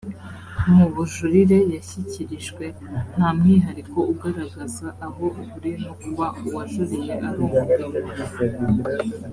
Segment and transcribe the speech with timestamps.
[0.75, 2.63] mu bujurire yashyikirijwe
[3.13, 7.99] nta mwihariko ugaragaza aho uhuriye no kuba uwajuriye ari umugabo